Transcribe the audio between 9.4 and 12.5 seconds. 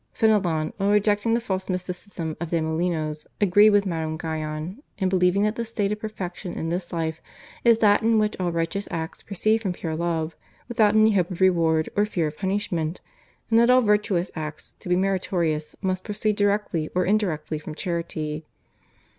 from pure love without any hope of reward or fear of